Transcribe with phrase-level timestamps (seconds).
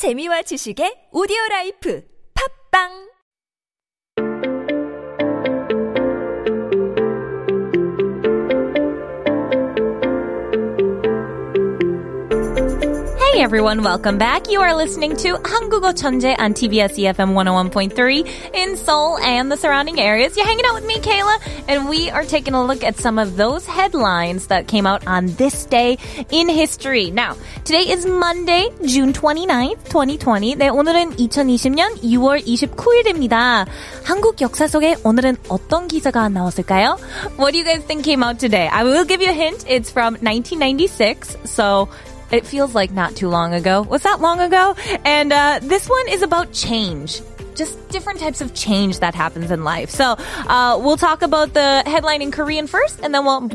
[0.00, 2.00] 재미와 지식의 오디오 라이프.
[2.32, 3.09] 팝빵
[13.39, 14.49] Hey everyone, welcome back.
[14.49, 19.99] You are listening to 한국어 천재 on TBS EFM 101.3 in Seoul and the surrounding
[20.01, 20.35] areas.
[20.35, 23.37] You're hanging out with me, Kayla, and we are taking a look at some of
[23.37, 25.97] those headlines that came out on this day
[26.29, 27.09] in history.
[27.09, 30.55] Now, today is Monday, June 29th, 2020.
[30.55, 33.65] 네, 오늘은 2020년 6월 29일입니다.
[34.03, 36.97] 한국 역사 속에 오늘은 어떤 기사가 나왔을까요?
[37.37, 38.67] What do you guys think came out today?
[38.67, 39.63] I will give you a hint.
[39.67, 41.87] It's from 1996, so
[42.31, 43.81] it feels like not too long ago.
[43.83, 44.75] Was that long ago?
[45.05, 47.21] And uh, this one is about change.
[47.55, 49.89] Just different types of change that happens in life.
[49.89, 50.15] So
[50.47, 53.49] uh, we'll talk about the headline in Korean first, and then we'll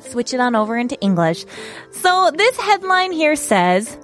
[0.00, 1.44] switch it on over into English.
[1.90, 3.98] So this headline here says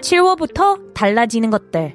[0.00, 1.94] 7월부터 달라지는 것들.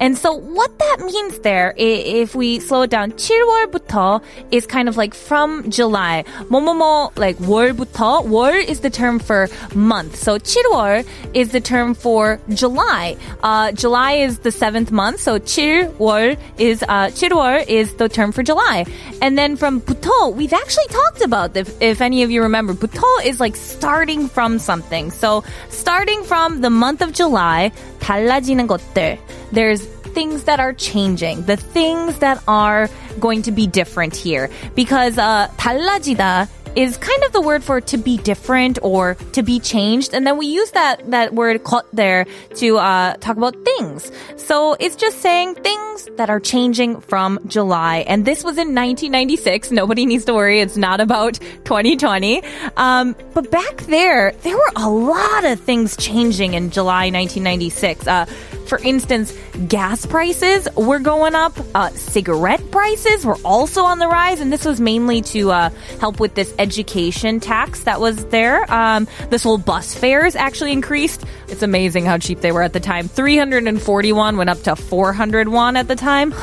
[0.00, 4.20] And so what that means there, i- if we slow it down, 7월부터
[4.52, 6.22] is kind of like from July.
[6.50, 8.26] 뭐뭐뭐, like 월부터.
[8.28, 10.16] 월 is the term for month.
[10.16, 13.16] So 7월 is the term for July.
[13.42, 15.20] Uh, July is the seventh month.
[15.20, 18.84] So 7월 is, uh, 7월 is the term for July.
[19.22, 23.08] And then from 부터, we've actually talked about if, if any of you remember, 부터
[23.24, 25.10] is like starting from something.
[25.10, 29.16] So starting from the month of July, 달라지는 것들.
[29.52, 32.88] There's things that are changing, the things that are
[33.20, 34.50] going to be different here.
[34.74, 39.58] Because uh, 달라지다 is kind of the word for to be different or to be
[39.58, 40.12] changed.
[40.12, 44.12] And then we use that, that word 것 there to uh, talk about things.
[44.36, 48.04] So it's just saying things that are changing from July.
[48.06, 49.70] And this was in 1996.
[49.70, 50.60] Nobody needs to worry.
[50.60, 52.42] It's not about 2020.
[52.76, 58.06] Um, but back there, there were a lot of things changing in July 1996.
[58.06, 58.26] Uh,
[58.71, 61.51] for instance, gas prices were going up.
[61.75, 66.21] Uh, cigarette prices were also on the rise, and this was mainly to uh, help
[66.21, 68.63] with this education tax that was there.
[68.71, 71.25] Um, this whole bus fares actually increased.
[71.49, 73.09] It's amazing how cheap they were at the time.
[73.09, 76.33] 341 went up to 401 at the time.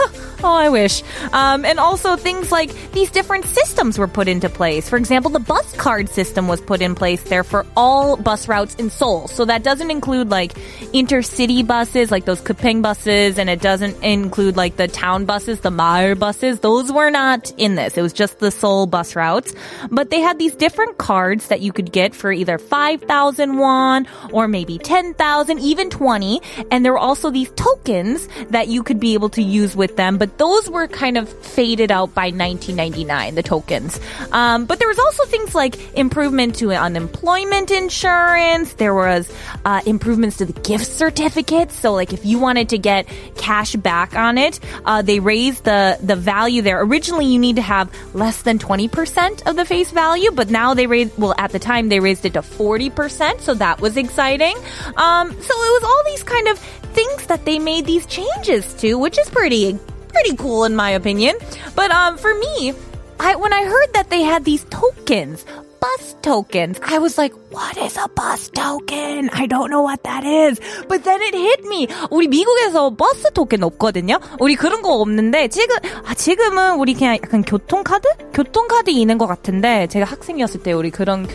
[0.43, 1.03] Oh, I wish.
[1.33, 4.89] Um, and also things like these different systems were put into place.
[4.89, 8.75] For example, the bus card system was put in place there for all bus routes
[8.77, 9.29] in Seoul.
[9.29, 10.55] So that doesn't include like
[10.93, 15.71] intercity buses, like those Kupeng buses, and it doesn't include like the town buses, the
[15.71, 16.61] Maer buses.
[16.61, 17.97] Those were not in this.
[17.97, 19.55] It was just the Seoul bus routes.
[19.91, 24.49] But they had these different cards that you could get for either 5,000 won or
[24.49, 26.41] maybe 10,000, even 20.
[26.71, 30.19] And there were also these tokens that you could be able to use with them,
[30.19, 33.99] but those were kind of faded out by 1999, the tokens.
[34.33, 38.75] Um, but there was also things like improvement to unemployment insurance.
[38.75, 39.33] There was
[39.65, 41.77] uh, improvements to the gift certificates.
[41.77, 45.99] So like if you wanted to get cash back on it, uh, they raised the,
[46.03, 46.81] the value there.
[46.83, 50.87] Originally you need to have less than 20% of the face value, but now they
[50.87, 53.41] raised, well at the time they raised it to 40%.
[53.41, 54.57] So that was exciting.
[54.97, 58.99] Um, so it was all these kind of things that they made these changes to,
[58.99, 59.79] which is pretty,
[60.09, 61.37] pretty cool in my opinion.
[61.75, 62.73] But, um, for me,
[63.21, 65.45] I, when I heard that they had these tokens,
[65.81, 69.31] bus tokens, I was like, what is a bus token?
[69.33, 70.61] I don't know what that is.
[70.89, 71.87] But then it hit me.
[72.11, 74.19] 우리 미국에서 버스 토ken 없거든요?
[74.41, 78.09] 우리 그런 거 없는데, 지금, 아, 지금은 우리 그냥 약간 교통카드?
[78.33, 81.27] 교통카드 있는 것 같은데, 제가 학생이었을 때 우리 그런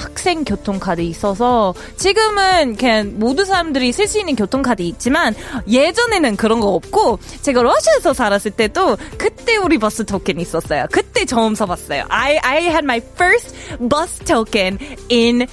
[0.00, 5.34] 학생 교통카드 있어서 지금은 그냥 모두 사람들이 쓸 수 있는 교통카드 있지만
[5.68, 10.86] 예전에는 그런 거 없고 제가 러시아에서 살았을 때도 그때 우리 버스 토ken 있었어요.
[10.90, 12.04] 그때 처음 써봤어요.
[12.08, 14.78] I, I had my first bus token
[15.10, 15.46] in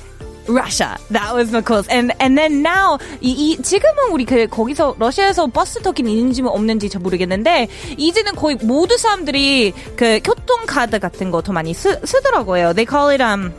[0.49, 0.95] Russia.
[1.11, 1.91] That was the coolest.
[1.91, 6.89] And and then now 이, 이 지금은 우리 그 거기서 러시아에서 버스 토ken 있는지 없는지
[6.89, 12.73] 잘 모르겠는데 이제는 거의 모두 사람들이 그 교통 카드 같은 거 더 많이 쓰, 쓰더라고요.
[12.73, 13.51] They call it um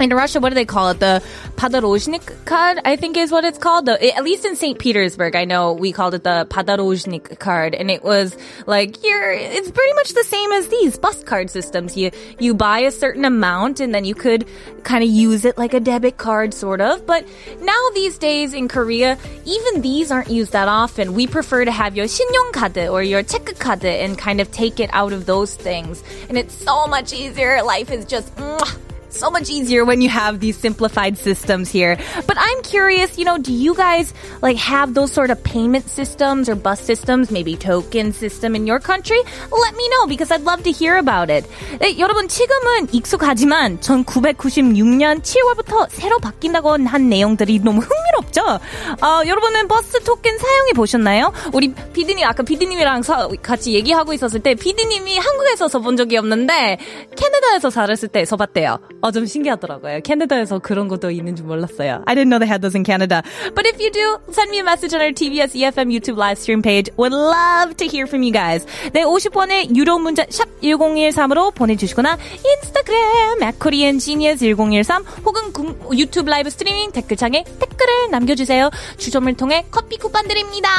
[0.00, 1.00] in Russia, what do they call it?
[1.00, 1.22] The
[1.56, 3.86] Podorozhnik card, I think is what it's called.
[3.86, 4.78] The, at least in St.
[4.78, 7.74] Petersburg, I know we called it the Podorozhnik card.
[7.74, 11.96] And it was like, you're, it's pretty much the same as these bus card systems.
[11.96, 14.46] You, you buy a certain amount and then you could
[14.84, 17.06] kind of use it like a debit card, sort of.
[17.06, 17.26] But
[17.60, 21.14] now these days in Korea, even these aren't used that often.
[21.14, 25.12] We prefer to have your 신용카드 or your 체크카드 and kind of take it out
[25.12, 26.02] of those things.
[26.28, 27.62] And it's so much easier.
[27.62, 28.85] Life is just, mwah,
[29.15, 31.97] so much easier when you have these simplified systems here.
[32.27, 36.49] But I'm curious, you know, do you guys like have those sort of payment systems
[36.49, 39.19] or bus systems, maybe token system in your country?
[39.51, 41.45] Let me know because I'd love to hear about it.
[41.79, 48.42] 네, 여러분 지금은 익숙하지만 1996년 7월부터 새로 바뀐다고 한 내용들이 너무 흥미 롭죠?
[48.42, 51.32] 어, 여러분은 버스 토ken 사용해 보셨나요?
[51.52, 53.02] 우리 비디님 아까 비디님이랑
[53.42, 56.78] 같이 얘기하고 있었을 때 비디님이 한국에서 써본 적이 없는데
[57.16, 58.78] 캐나다에서 살았을 때 써봤대요.
[59.02, 60.00] 어, 좀 신기하더라고요.
[60.02, 62.02] 캐나다에서 그런 것도 있는 줄 몰랐어요.
[62.06, 63.22] I didn't know they had those in Canada.
[63.54, 66.62] But if you do, send me a message on our TBS EFM YouTube live stream
[66.62, 66.90] page.
[66.96, 68.66] Would love to hear from you guys.
[68.92, 75.52] 네, 50원의 유료 문자 샵 1013으로 보내주시거나 인스타그램 at koreangenius1013 혹은
[75.96, 78.69] 유튜브 라이브 스트리밍 댓글창에 댓글을 남겨주세요.
[78.97, 80.69] 추첨을 통해 커피 쿠폰 드립니다.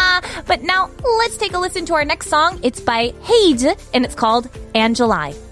[0.46, 0.88] But now,
[1.20, 2.58] let's take a listen to our next song.
[2.62, 5.45] It's by Haze and it's called Angeli.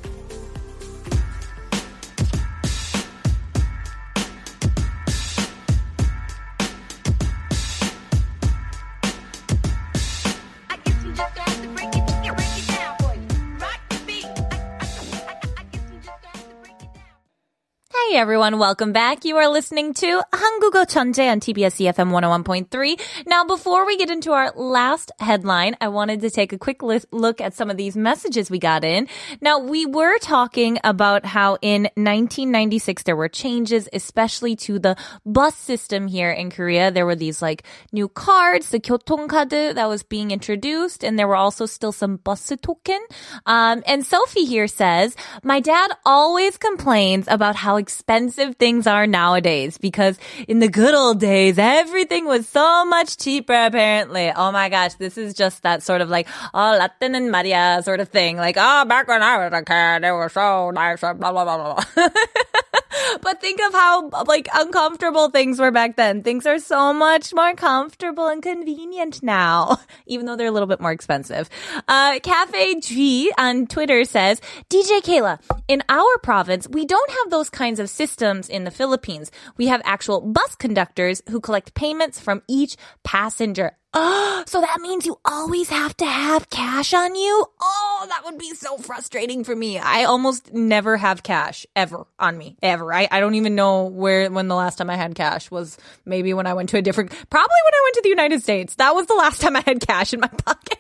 [18.14, 19.25] Hey everyone, welcome back.
[19.25, 23.26] You are listening to 한국어 천재 on TBS EFM 101.3.
[23.26, 27.40] Now, before we get into our last headline, I wanted to take a quick look
[27.40, 29.08] at some of these messages we got in.
[29.40, 34.96] Now, we were talking about how in 1996 there were changes, especially to the
[35.26, 36.92] bus system here in Korea.
[36.92, 41.37] There were these like new cards, the 교통카드 that was being introduced, and there were
[41.37, 43.00] also still some bus token.
[43.46, 49.07] Um, and Sophie here says, my dad always complains about how expensive expensive things are
[49.07, 54.31] nowadays because in the good old days, everything was so much cheaper apparently.
[54.31, 57.99] Oh my gosh, this is just that sort of like, oh, Latin and Maria sort
[57.99, 58.37] of thing.
[58.37, 61.73] Like, oh, back when I was a kid, it was so nice, blah, blah, blah,
[61.95, 62.09] blah.
[63.21, 66.23] but think of how like uncomfortable things were back then.
[66.23, 70.79] Things are so much more comfortable and convenient now, even though they're a little bit
[70.79, 71.49] more expensive.
[71.87, 77.50] Uh, Cafe G on Twitter says, DJ Kayla, in our province, we don't have those
[77.50, 79.31] kinds of systems in the Philippines.
[79.57, 83.77] We have actual bus conductors who collect payments from each passenger.
[83.94, 87.45] Oh, so that means you always have to have cash on you?
[87.62, 89.79] Oh, that would be so frustrating for me.
[89.79, 92.57] I almost never have cash ever on me.
[92.62, 92.94] Ever.
[92.94, 96.33] I, I don't even know where, when the last time I had cash was maybe
[96.33, 98.75] when I went to a different, probably when I went to the United States.
[98.75, 100.75] That was the last time I had cash in my pocket.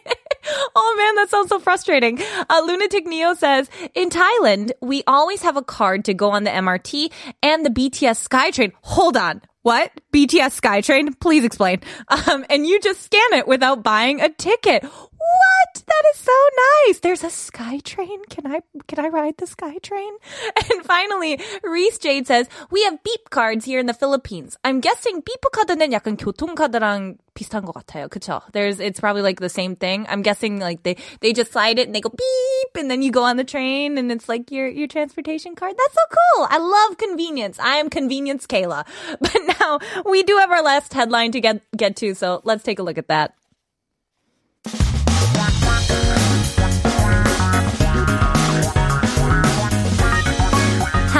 [0.75, 2.19] oh man, that sounds so frustrating.
[2.49, 6.51] Uh, Lunatic Neo says, in Thailand, we always have a card to go on the
[6.51, 7.11] MRT
[7.41, 8.71] and the BTS SkyTrain.
[8.81, 9.41] Hold on.
[9.61, 9.91] What?
[10.13, 11.19] BTS SkyTrain?
[11.19, 11.81] Please explain.
[12.27, 14.85] Um, and you just scan it without buying a ticket
[15.24, 15.72] What?
[15.86, 16.38] That is so
[16.86, 17.00] nice.
[17.00, 18.28] There's a SkyTrain.
[18.28, 20.12] Can I can I ride the SkyTrain?
[20.70, 24.56] And finally, Reese Jade says, "We have beep cards here in the Philippines.
[24.64, 28.08] I'm guessing beep 카드는 약간 교통카드랑 비슷한 것 같아요.
[28.08, 28.42] 그쵸?
[28.52, 30.06] There's it's probably like the same thing.
[30.08, 33.10] I'm guessing like they they just slide it and they go beep and then you
[33.10, 35.74] go on the train and it's like your your transportation card.
[35.76, 36.46] That's so cool.
[36.50, 37.58] I love convenience.
[37.58, 38.84] I am convenience Kayla.
[39.20, 42.78] But now we do have our last headline to get get to, so let's take
[42.78, 43.34] a look at that.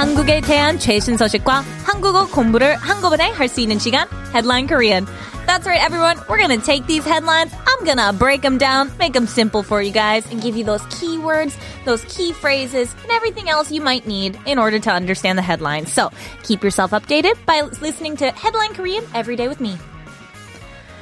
[0.05, 5.05] 한국에 대한 최신 소식과 한국어 공부를 한꺼번에 할 수 있는 시간 Headline Korean.
[5.47, 6.17] That's right, everyone.
[6.29, 7.51] We're gonna take these headlines.
[7.67, 10.81] I'm gonna break them down, make them simple for you guys, and give you those
[10.87, 11.53] keywords,
[11.83, 15.91] those key phrases, and everything else you might need in order to understand the headlines.
[15.91, 16.09] So
[16.43, 19.77] keep yourself updated by listening to Headline Korean every day with me.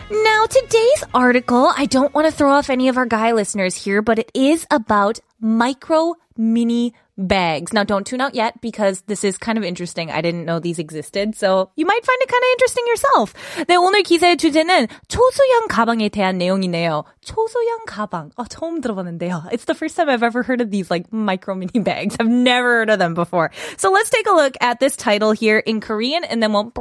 [0.09, 4.01] Now, today's article, I don't want to throw off any of our guy listeners here,
[4.01, 7.73] but it is about micro mini bags.
[7.73, 10.11] Now, don't tune out yet because this is kind of interesting.
[10.11, 13.35] I didn't know these existed, so you might find it kind of interesting yourself.
[13.68, 17.04] 네, 오늘 기사의 주제는 초소형 가방에 대한 내용이네요.
[17.23, 18.30] 초소형 가방.
[18.37, 19.52] 어, 처음 들어봤는데요.
[19.52, 22.16] It's the first time I've ever heard of these like micro mini bags.
[22.18, 23.50] I've never heard of them before.
[23.76, 26.73] So let's take a look at this title here in Korean and then we'll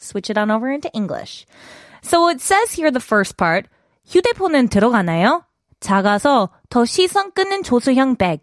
[0.00, 1.46] switch it on over into English.
[2.02, 3.66] So it says here the first part.
[4.06, 5.44] 휴대폰은 들어가나요?
[5.80, 8.42] 작아서 더 시선 끄는 초소형 백.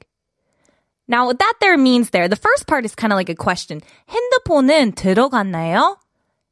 [1.09, 3.81] Now, what that there means there, the first part is kind of like a question.
[4.09, 5.97] 핸드폰은 들어갔나요?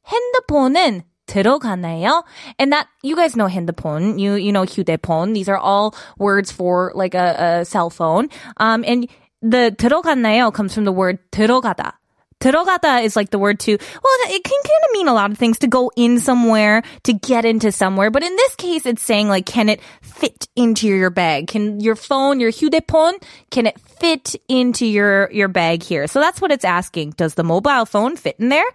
[0.07, 2.23] 핸드폰은 들어갔나요?
[2.57, 5.35] And that, you guys know 핸드폰, you, you know 휴대폰.
[5.35, 8.29] These are all words for like a, a cell phone.
[8.57, 9.07] Um, and
[9.43, 11.93] the 들어갔나요 comes from the word 들어가다.
[12.41, 15.37] 들어가다 is like the word to, well, it can kind of mean a lot of
[15.37, 18.11] things to go in somewhere, to get into somewhere.
[18.11, 21.47] But in this case, it's saying like, can it fit into your bag?
[21.47, 26.07] Can your phone, your 휴대폰, can it fit into your, your bag here?
[26.07, 27.11] So that's what it's asking.
[27.17, 28.65] Does the mobile phone fit in there?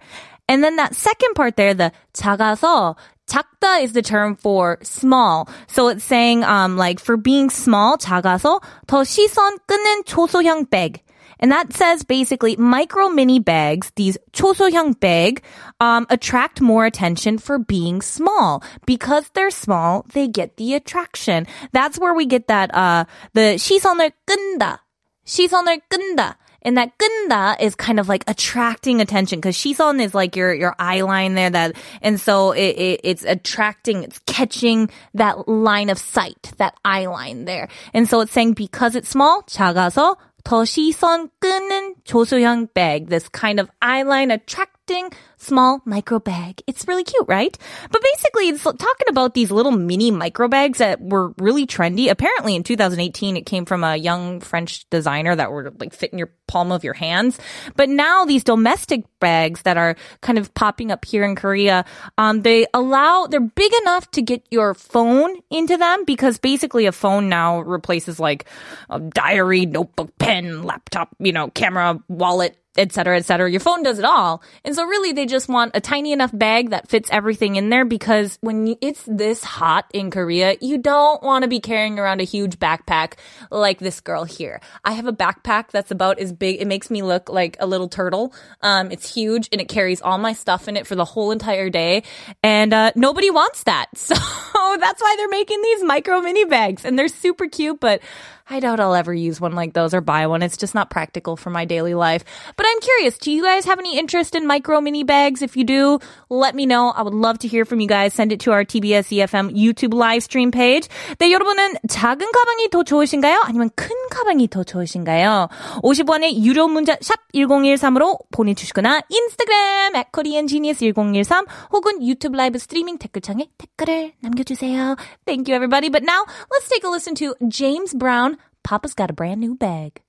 [0.49, 2.97] And then that second part there, the 작아서,
[3.27, 5.47] 작다 is the term for small.
[5.67, 11.01] So it's saying, um, like for being small, 작아서 더 시선 끄는 초소형 bag.
[11.39, 15.43] And that says basically micro mini bags, these 초소형 bag,
[15.79, 18.63] um, attract more attention for being small.
[18.85, 21.47] Because they're small, they get the attraction.
[21.71, 24.79] That's where we get that, uh, the 시선을 끈다.
[25.25, 26.35] 시선을 끈다.
[26.65, 30.75] And that 끈다 is kind of like attracting attention because 시선 is like your, your
[30.79, 35.97] eye line there that, and so it, it, it's attracting, it's catching that line of
[35.97, 37.67] sight, that eye line there.
[37.93, 40.15] And so it's saying because it's small, 작아서
[40.48, 46.62] 더 시선 끄는 초소형 bag, this kind of eyeline attracting small micro bag.
[46.66, 47.56] It's really cute, right?
[47.90, 52.10] But basically, it's talking about these little mini micro bags that were really trendy.
[52.10, 56.18] Apparently, in 2018, it came from a young French designer that were like fit in
[56.18, 57.38] your palm of your hands.
[57.76, 61.84] But now these domestic bags that are kind of popping up here in Korea,
[62.16, 66.92] um, they allow, they're big enough to get your phone into them because basically a
[66.92, 68.46] phone now replaces like
[68.90, 73.50] a diary, notebook, pen, laptop, you know, camera, wallet, etc., cetera, et cetera.
[73.50, 74.42] Your phone does it all.
[74.64, 77.84] And so really they just want a tiny enough bag that fits everything in there
[77.84, 82.24] because when it's this hot in Korea, you don't want to be carrying around a
[82.24, 83.14] huge backpack
[83.50, 84.60] like this girl here.
[84.84, 86.60] I have a backpack that's about as big.
[86.60, 88.34] It makes me look like a little turtle.
[88.62, 91.70] Um, it's huge and it carries all my stuff in it for the whole entire
[91.70, 92.02] day.
[92.42, 93.86] And, uh, nobody wants that.
[94.58, 98.00] So that's why they're making these micro mini bags and they're super cute, but
[98.49, 100.41] I doubt I'll ever use one like those or buy one.
[100.41, 102.23] It's just not practical for my daily life.
[102.55, 105.41] But I'm curious, do you guys have any interest in micro mini bags?
[105.41, 106.91] If you do, let me know.
[106.91, 108.13] I would love to hear from you guys.
[108.13, 110.87] Send it to our TBS EFM YouTube live stream page.
[111.19, 113.41] 네, 여러분은 작은 가방이 더 좋으신가요?
[113.43, 115.49] 아니면 큰 가방이 더 좋으신가요?
[115.83, 124.13] 50원의 유료 문자 샵 1013으로 보내주시거나 인스타그램 at koreangenius1013 혹은 유튜브 라이브 스트리밍 댓글창에 댓글을
[124.19, 124.95] 남겨주세요.
[125.25, 125.89] Thank you everybody.
[125.89, 128.36] But now let's take a listen to James Brown
[128.68, 130.02] Papa's got a brand new bag.